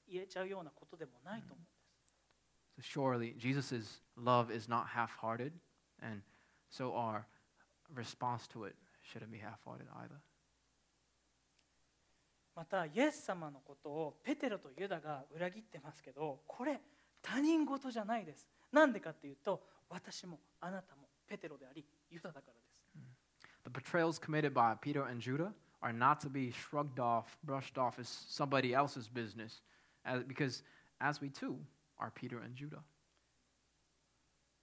[0.09, 1.80] 言えちゃうようなことでもないと思うんです
[2.80, 5.54] So surely Jesus' love is not half hearted,
[6.02, 6.22] and
[6.70, 7.26] so our
[7.94, 10.20] response to it shouldn't be half hearted either.
[12.56, 16.80] またイエス様のことをペテロとユダが裏切ってますけどこれ
[17.22, 22.82] 他人事じゃないですなんでかっていうと私もあなたもペテロでありユダだからです
[23.66, 25.52] The betrayals committed by Peter and Judah
[25.82, 29.62] are not to be shrugged off, brushed off as somebody else's business,
[30.06, 30.64] as, because
[31.02, 31.58] as we too
[32.01, 32.83] are Peter and Judah.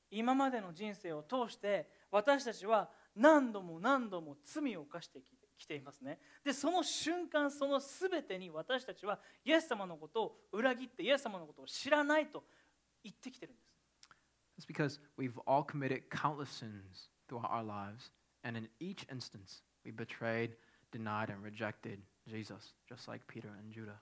[0.10, 5.20] 今までの人生を通して私たちは何度も何度も罪を犯して
[5.58, 12.44] きていますねでその瞬間その全てに私たちはイエス様のことを裏切ってイエス様のことを知らないと
[13.04, 13.68] 言ってきてるんです
[14.58, 18.10] It's because we've all committed countless sins throughout our lives,
[18.44, 20.56] and in each instance, we betrayed,
[20.92, 24.00] denied, and rejected Jesus, just like Peter and Judah.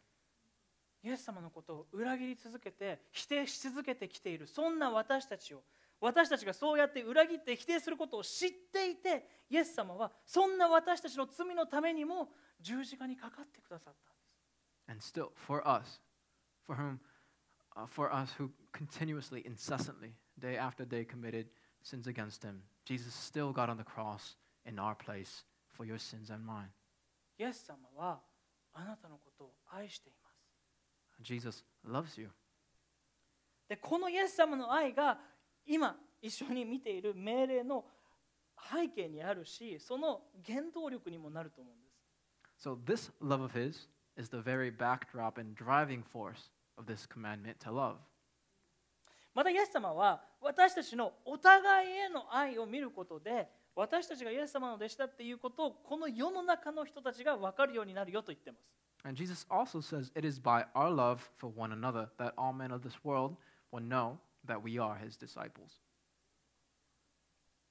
[1.06, 5.62] イエス様のことを裏切り続けて否定し続けてきているそんな私たちを
[6.02, 13.94] 私たちがそうやって裏切って否定することを知っていてイエス様はそんな私たちの罪のためにも十字架にかかってくださっ
[14.88, 16.00] たんです And still, for us,
[16.66, 17.00] for whom,
[17.76, 21.48] uh, for us who continuously, incessantly, day after day committed
[21.82, 26.32] sins against him, Jesus still got on the cross in our place for your sins
[26.32, 26.70] and mine.
[27.38, 28.22] イエス様は
[28.74, 30.25] あなたのことを愛しています
[31.22, 32.30] Jesus loves you.
[33.68, 35.18] でこのイエス様の愛が
[35.66, 37.86] 今一緒に見ている命令の
[38.72, 41.96] 背景にあるしその原動力にもなると思うんです
[42.58, 47.58] So, this love of his is the very backdrop and driving force of this commandment
[47.60, 47.98] to love.
[49.34, 58.64] またイエス様は私たちのお互いへの愛を見ることで私たちがイエス様の弟子だっていうことをこの世の中の人たちが分かるようになるよと言ってます
[59.05, 62.71] And Jesus also says it is by our love for one another that all men
[62.71, 63.37] of this world
[63.73, 65.81] will know that we are his disciples.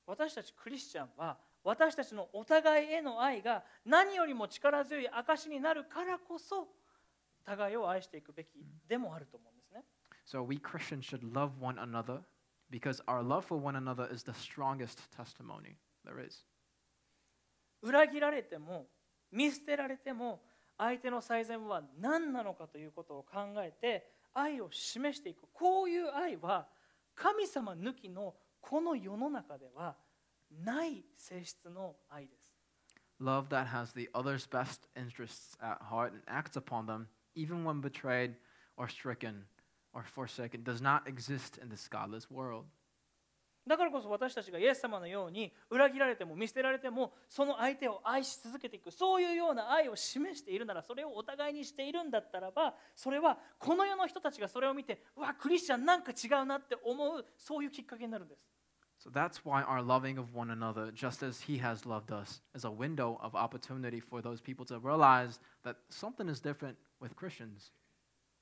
[0.08, 6.68] 私たちクリスチャンは私たちのお互いへの愛が何よりも力強い証になるからこそ
[7.46, 8.48] 互いを愛していくべき
[8.88, 9.84] でもあると思うんですね
[10.26, 12.22] So, we Christians should love one another
[12.72, 16.46] because our love for one another is the strongest testimony there is.
[17.82, 18.88] 裏切られても
[19.32, 20.42] 見捨てられても
[20.79, 26.67] 相手の最善は何なのかということを考えて愛を示していくこういう愛は
[27.15, 29.97] 神様抜きのこの世の中では
[30.65, 32.55] ない性質の愛です
[33.21, 37.07] Love that has the other's best interests at heart and acts upon them,
[37.37, 38.35] even when betrayed
[38.77, 39.45] or stricken
[39.93, 42.65] or forsaken, does not exist in this godless world.
[43.67, 58.47] だからこそ私たちがイエス様のように裏切られても見捨てられてもその相手を愛し続けていくそういうような愛を示しているならそれをお互いにしているんだったらばそれはこの世の人たちがそれを見てうわクリスチャンなんか違うなって思うそういうきっかけになるんです
[58.97, 62.65] So that's why our loving of one another, just as He has loved us, is
[62.65, 67.73] a window of opportunity for those people to realize that something is different with Christians.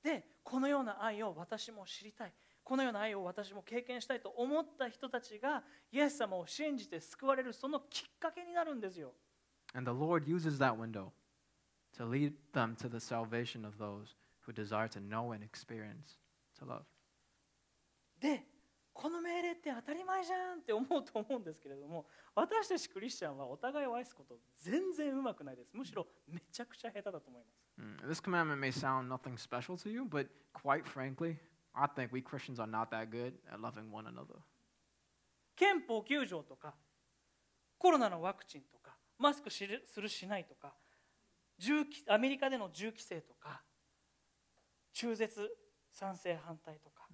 [0.05, 2.33] でこのような愛を私も知りたい
[2.65, 9.13] このような愛を私も経験したいと思った人たちがイエス様を信じて救われるそのきっかけになるんですよ
[9.75, 11.11] And the Lord uses that window
[11.97, 14.15] to lead them to the salvation of those
[14.47, 16.19] who desire to know and experience
[16.59, 16.83] to love.
[18.21, 18.45] で
[18.93, 31.37] この命令って当たり前じゃんって思うと思うんですけれども私たちクリスチャンはお互いを愛すこと全然うまくないですむしろめちゃくちゃ下手だと思います Mm, This commandment may sound nothing special to you, but quite frankly,
[31.75, 34.39] I think we Christians are not that good at loving one another.
[35.57, 36.75] 憲法9条とか
[37.79, 39.67] コロナのワクチンとかマスクす
[40.01, 40.75] るしないとか
[41.59, 43.63] 銃規アメリカでの銃規制とか
[44.93, 45.51] 中絶
[45.93, 47.07] 賛成反対とか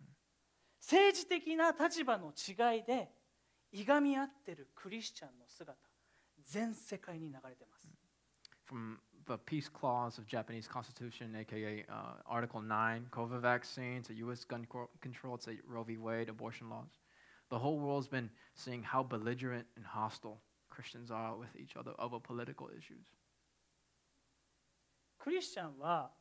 [0.80, 3.10] 政治的な立場の違いで
[3.72, 5.76] いがみ合ってるクリスチャンの姿
[6.42, 7.88] 全世界に流れてます
[8.70, 8.96] From
[9.27, 11.93] the peace clause of Japanese Constitution, aka uh,
[12.27, 14.43] Article 9, COVID vaccine, to U.S.
[14.43, 15.97] gun cor- control, to Roe v.
[15.97, 16.99] Wade, abortion laws.
[17.49, 22.19] The whole world's been seeing how belligerent and hostile Christians are with each other over
[22.19, 23.07] political issues.
[25.19, 26.11] クリスチャンは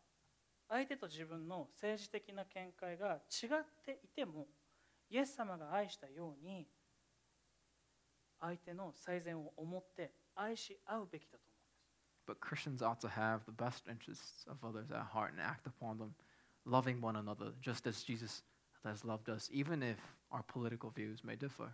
[0.69, 4.47] 相手と自分の政治的な見解が違っていても
[5.11, 6.69] イエス様が愛したように
[8.41, 11.56] 相手の最善を思って愛し合うべきだと思うんです
[12.28, 15.98] But Christians ought to have the best interests of others at heart and act upon
[15.98, 16.14] them,
[16.66, 18.44] loving one another just as Jesus
[18.84, 19.98] has loved us, even if
[20.32, 21.72] our political views may differ.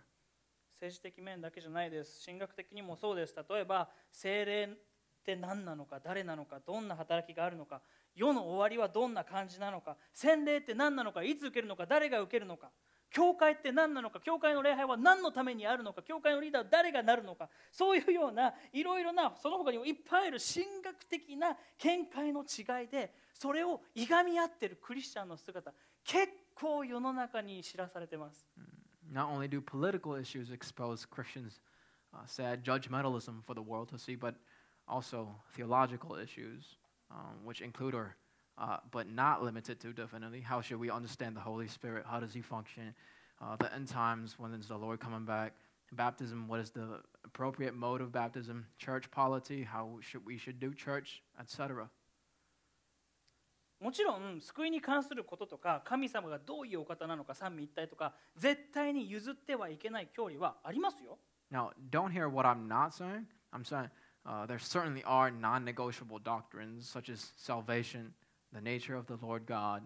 [0.80, 4.76] 政治的面だけじゃないです神学的にもそうです例えば精霊っ
[5.24, 7.80] て何なのか誰なのかどんな働きがあるのか
[8.14, 12.70] 世の終わりはどんな感じなのか洗礼って何なのかいつ受けるのか誰が受けるのか
[13.14, 25.72] 教会って何なのか教会の礼拝は何のためにあるのか教会のリーダーは誰がなるのかそういうようないろいろなその他にもいっぱいある神学的な見解の違いでそれをいがみ合ってるクリスチャンの姿
[26.02, 28.48] 結構世の中に知らされてます。
[29.12, 31.60] Not only do political issues expose Christians'
[32.12, 34.34] uh, sad judgmentalism for the world to see, but
[34.88, 36.64] also theological issues,
[37.12, 38.16] um, which include or
[38.57, 42.05] uh, but not limited to definitely how should we understand the Holy Spirit?
[42.07, 42.93] How does He function?
[43.41, 45.53] Uh, the end times, when is the Lord coming back?
[45.93, 48.65] Baptism, what is the appropriate mode of baptism?
[48.77, 51.89] Church polity, how should we should do church, etc.
[53.81, 61.17] もちろん救いに関することとか神様がどういうお方なのか三位一体とか絶対に譲ってはいけない教理はありますよ
[61.51, 63.25] Now, don't hear what I'm not saying.
[63.51, 63.89] I'm saying
[64.23, 68.13] uh, there certainly are non negotiable doctrines such as salvation,
[68.53, 69.83] the nature of the Lord God,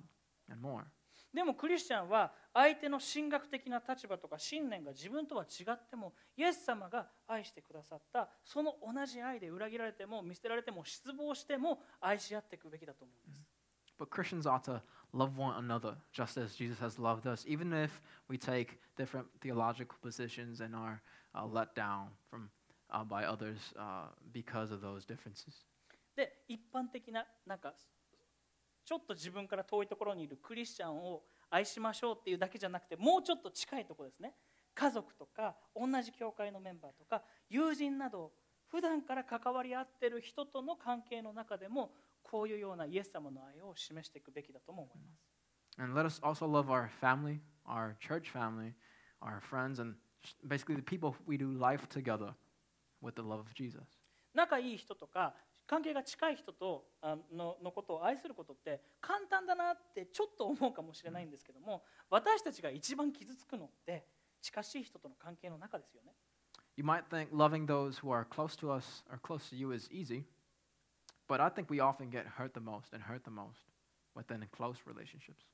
[0.50, 0.86] and more.
[1.34, 13.44] でもクリスチャンは相手の神学的な立場とか信念が自分とは違ってもイエス様が愛してくださったその同じ愛で裏切られても見捨てられても失望しても愛し合っていくべきだと思うんです
[14.00, 14.82] But Christians ought to
[15.14, 19.96] love one another just as Jesus has loved us, even if we take different theological
[20.02, 21.02] positions and are
[21.36, 22.50] uh, let down from,
[22.92, 25.66] uh, by others uh, because of those differences.
[26.16, 27.74] で一般的ななんか
[28.89, 31.21] ちょっと自分から遠いところにいるクリスチャンを
[31.51, 34.33] 愛しましょうっていうだけじゃなくてもうちょっと近いところですね
[34.75, 38.33] 家族とか同じ教会のメンバーとか友人など
[38.71, 41.91] 普段から関わり合ってる人との関係の中でも
[42.23, 45.29] こういうようなイエス様の愛を示していくべきだとも思います
[45.79, 48.73] And let us also love our family, our church family,
[49.21, 49.97] our friends, and
[50.49, 52.33] basically the people we do life together
[53.03, 53.83] with the love of Jesus.
[54.35, 55.35] 仲いい人とか
[55.69, 64.07] 関係が近い人とあののことを愛することって簡単だなってちょっと思うかもしれないんですけども私たちが一番傷つくのって
[64.41, 66.15] 近しい人との関係の中ですよね
[66.77, 69.89] You might think loving those who are close to us or close to you is
[69.91, 70.23] easy,
[71.29, 73.67] but I think we often get hurt the most and hurt the most
[74.15, 75.45] within close relationships.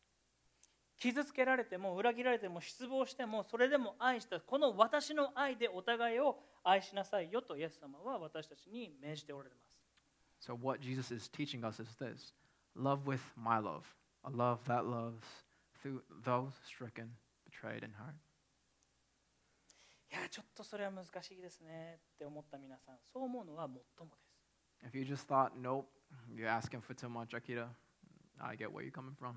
[0.99, 9.64] 傷つけられても裏切られても失望してもそれでも愛したこの私の愛でお互いを愛しなさいよとイエス様は私たちに命じておられます
[10.44, 12.34] So, what Jesus is teaching us is this
[12.76, 13.86] love with my love,
[14.24, 15.26] a love that loves
[15.82, 17.12] through those stricken,
[17.46, 18.16] betrayed, and hurt.
[20.12, 24.12] いやちょっとそれは難しいですねって思った皆さんそう思うのはもっとも
[24.82, 25.86] です If you just thought, nope,
[26.34, 27.68] you're asking for too much, Akira,
[28.40, 29.36] I get where you're coming from.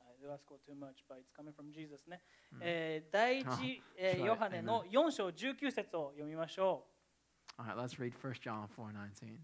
[0.00, 2.22] I do ask for too much, but it's coming from Jesus ね。
[2.52, 3.58] うんえー第一あ、
[3.98, 6.86] えー sorry ヨハネの4章19節を読みましょ
[7.58, 7.60] う。
[7.60, 9.38] All right, let's read 1 John 4:19.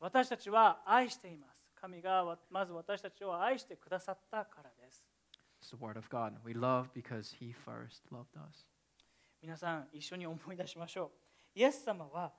[0.00, 1.70] 私たちは愛しています。
[1.74, 5.04] 神がまず私たちを愛してくださったからです。
[5.62, 6.32] It's the word of God.
[6.44, 8.66] We love because he first loved us.
[9.42, 11.12] 皆さん一緒に思い出しましょ
[11.54, 11.58] う。
[11.58, 12.32] イエス様は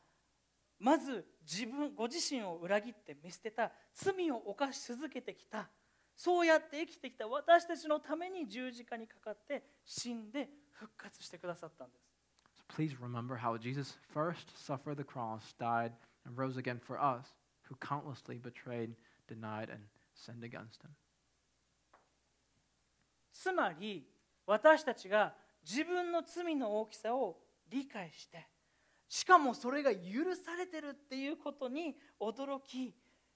[0.79, 5.69] まず自分ご自身を裏切って見捨てた罪を犯し続けてきた
[6.15, 12.11] そうやって生きてきた私たちのために十字架にかかって死んで復活してくださったんです
[12.57, 15.91] So please remember how Jesus first suffered the cross, died,
[16.25, 17.25] and rose again for us,
[17.71, 18.95] who countlessly betrayed,
[19.27, 20.91] denied, and sinned against him.
[23.31, 24.05] つまり
[24.45, 27.37] 私たちが自分の罪の大きさを
[27.69, 28.45] 理解して
[29.07, 32.93] しかもそれが許されてるっていうことに驚き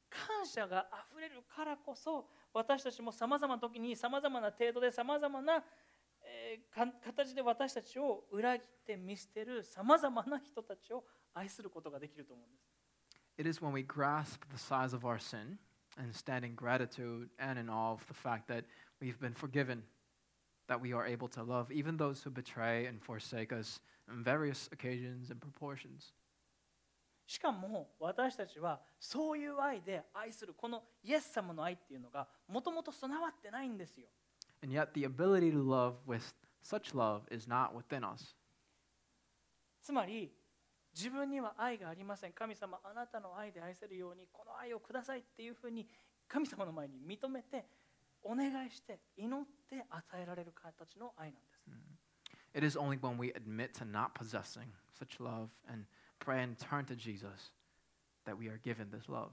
[0.10, 5.64] 感謝があふれるからこそ私たちもさまざまな時にさまざまな程度でさまざまな、
[6.24, 6.60] え
[7.04, 12.75] 形で私たちを裏切って見捨てるさまざまな人たちを愛することができると思うんです。
[13.39, 15.59] It is when we grasp the size of our sin
[15.99, 18.65] and stand in gratitude and in awe of the fact that
[19.01, 19.83] we've been forgiven
[20.69, 24.69] that we are able to love even those who betray and forsake us in various
[24.73, 26.13] occasions and proportions.
[27.27, 34.09] しかも私たちはそういう愛で愛するこのイエス様の愛っていうのがもともと備わってないんですよ。
[34.63, 38.35] And yet, the ability to love with such love is not within us.
[39.81, 40.33] つまり
[40.96, 45.86] 自分には愛がありません神様あなたの愛で愛せるようにこの愛をくださいっていうふうに
[46.28, 47.66] 神様の前に認めて
[48.24, 51.66] お願いして祈って与えられる形の愛なんです。
[52.56, 55.86] It is only when we admit to not possessing such love and
[56.20, 57.52] pray and turn to Jesus
[58.26, 59.32] that we are given this love.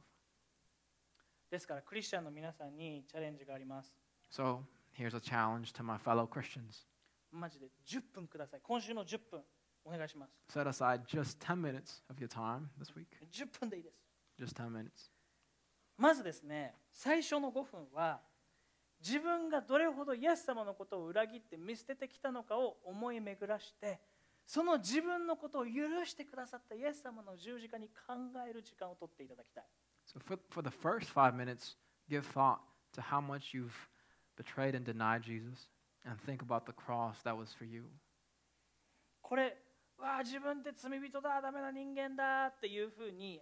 [1.49, 3.95] ですからクリスチャンの皆さんにチャレンジがあります。
[4.31, 4.59] So,
[4.99, 6.87] here's a challenge to my fellow Christians
[7.31, 8.61] マジで10分ください。
[8.63, 9.41] 今週の10分
[9.85, 10.33] お願いします。
[10.49, 13.07] set aside just 10 minutes of your time this week.
[13.31, 14.03] 10分でいいです。
[14.39, 15.11] Just 10 minutes.
[15.99, 18.21] まずですね最初の5分は
[19.01, 24.01] 自分がどれほどイエス様のことを裏切って見捨ててきたのかを思い巡らして
[24.47, 25.71] その自分のことを許
[26.05, 28.15] してくださったイエス様の十字架に考
[28.49, 29.65] える時間を取っていただきたい
[30.05, 31.77] So, for, for the first five minutes,
[32.11, 32.59] give thought
[32.95, 33.71] to how much you've
[34.37, 35.69] betrayed and denied Jesus
[36.05, 37.85] and think about the cross that was for you.
[39.23, 39.62] これ
[40.03, 43.41] わあ自分って罪人だダメな人間だっていうふうに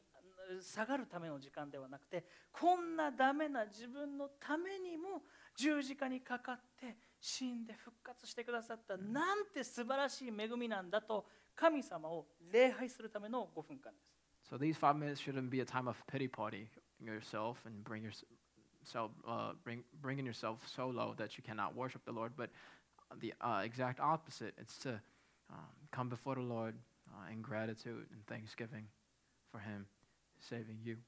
[0.60, 5.22] 下がるための時間ではなくてこんなダメな自分のためにも
[5.56, 11.24] 十字架にかかって死んで復活してくださったなんて素晴らしい恵みなんだと
[11.56, 14.10] 神様を礼拝するための5分間です。
[14.50, 16.66] So, these five minutes shouldn't be a time of pity party
[17.00, 22.12] yourself and bring yourself, uh, bring, bringing yourself so low that you cannot worship the
[22.12, 22.50] Lord, but
[23.20, 24.54] the uh, exact opposite.
[24.58, 25.00] It's to
[25.52, 26.74] um, come before the Lord
[27.08, 28.86] uh, in gratitude and thanksgiving
[29.50, 29.86] for Him
[30.40, 30.98] saving you.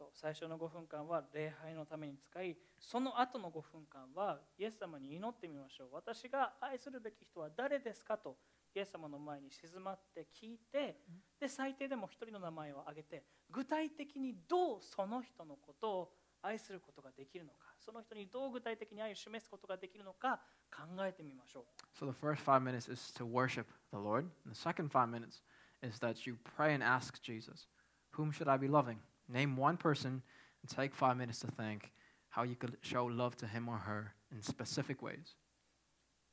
[0.00, 8.36] そう最初の5分間は礼拝のために使いその後の5分間はイエス様に祈ってみましょう私が愛するべき人は誰ですかと
[8.74, 10.96] イエス様の前に静まって聞いて
[11.38, 16.12] で最低でも一人の名前を挙げて具体的にどうその人のことを
[16.42, 20.40] 愛することができるのかその人にどう具体的に愛を示すことができるのか
[20.71, 21.63] 考えてみましょう
[21.97, 24.25] So, the first five minutes is to worship the Lord.
[24.45, 25.41] And the second five minutes
[25.81, 27.67] is that you pray and ask Jesus,
[28.11, 28.99] Whom should I be loving?
[29.29, 30.21] Name one person
[30.61, 31.91] and take five minutes to think
[32.29, 35.35] how you could show love to him or her in specific ways.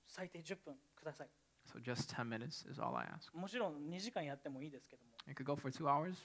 [0.08, 1.28] 最低10分ください
[1.64, 3.30] So, just 10 minutes is all I ask.
[3.32, 6.16] もちろん2時間やってもいいですけども It could go for two hours,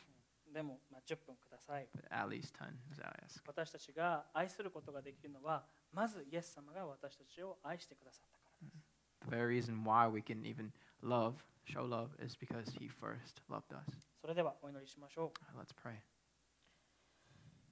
[0.51, 3.41] でも、まあ、10分ください but at least 10 is all I ask.
[3.45, 8.92] 私たちが愛することができるのは まずイエス様が私たちを愛してくださったからです
[9.24, 10.72] The very reason why we can even
[11.02, 11.34] love,
[11.64, 13.84] show love, is because he first loved us.
[14.20, 15.96] それではお祈りしましょう Let's pray.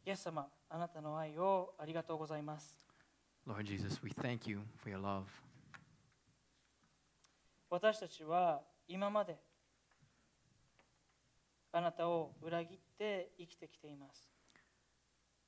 [0.07, 2.87] イエス様あなたの愛をありがとうございます
[3.47, 5.25] Lord Jesus, we thank you for your love.
[7.71, 9.37] 私たちは今まで
[11.73, 14.29] あなたを裏切って生きてきています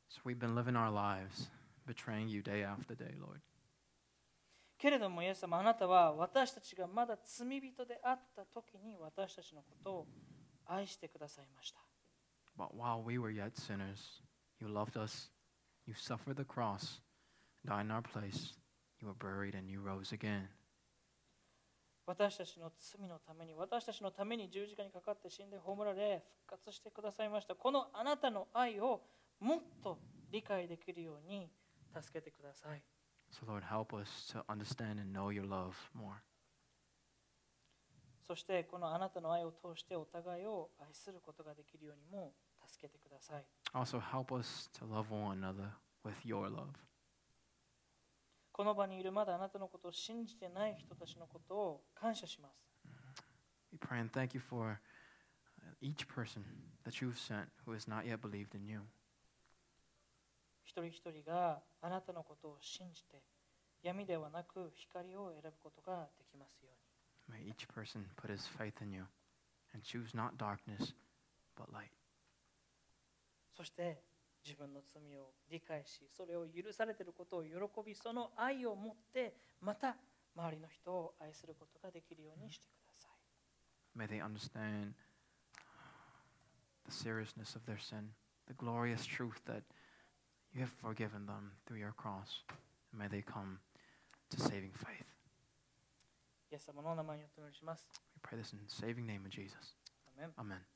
[0.08, 1.48] So, we've been living our lives
[1.86, 3.40] betraying you day after day, Lord.
[4.78, 10.06] けれどもイエス様あなたは私たちがまだ罪人であった時に私たちのことを
[10.66, 11.78] 愛してくださいました
[12.58, 14.20] But while we were yet sinners,
[14.60, 15.30] you loved us.
[15.86, 17.00] You suffered the cross,
[17.64, 18.54] died in our place.
[19.00, 20.48] You were buried and you rose again.
[22.06, 29.02] 私たちの罪のために私たちのために十字架にかかって死んで葬られ復活してくださいましたこのあなたの愛を
[29.38, 29.98] もっと
[30.32, 31.48] 理解できるように
[32.00, 32.82] 助けてください
[33.32, 36.20] So, Lord, help us to understand and know your love more.
[38.26, 42.32] そしてこのあなたの愛を通してお互いを愛することができるようにも
[42.66, 45.70] 助けてください Also, help us to love one another
[46.04, 46.68] with your love.
[48.52, 52.62] この場にいるまだあなたのことを信じてない人たちのことを感謝します
[53.72, 54.78] We pray and thank you for
[55.62, 56.44] uh, each person
[56.84, 58.82] that you've sent who has not yet believed in you.
[60.72, 63.20] 一人一人があなたのことを信じて
[63.82, 66.70] 闇ではなく光を選ぶことができますよ
[67.28, 69.04] うに May each person put his faith in you
[69.74, 70.94] and choose not darkness,
[71.56, 71.92] but light.
[73.54, 74.00] そして
[74.42, 77.50] 自分の罪を理解しそれを許されていることを喜
[77.84, 79.96] びその愛を持ってまた
[80.34, 84.94] 周りの人を愛することができるようにしてください May they understand
[86.88, 88.08] the seriousness of their sin,
[88.48, 89.62] the glorious truth that
[90.53, 92.41] you have forgiven them through your cross.
[92.91, 93.59] And may they come
[94.31, 95.05] to saving faith.
[96.49, 97.85] イエス様のお名前によってお祈りします
[98.15, 99.75] We pray this in the saving name of Jesus.
[100.17, 100.70] アーメン Amen.